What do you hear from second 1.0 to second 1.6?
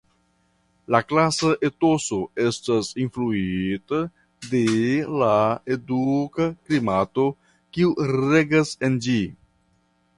klasa